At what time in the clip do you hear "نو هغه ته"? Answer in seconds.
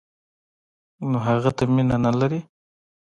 1.09-1.63